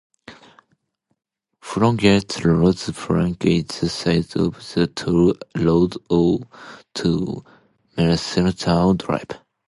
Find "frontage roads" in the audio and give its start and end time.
1.61-2.89